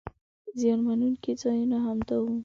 [0.59, 2.35] زیان مننونکي ځایونه همدا وو.